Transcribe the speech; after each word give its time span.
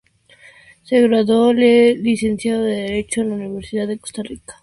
Se 0.81 0.99
graduó 0.99 1.53
de 1.53 1.95
Licenciado 1.95 2.65
en 2.65 2.87
Derecho 2.87 3.21
en 3.21 3.29
la 3.29 3.35
Universidad 3.35 3.87
de 3.87 3.99
Costa 3.99 4.23
Rica. 4.23 4.55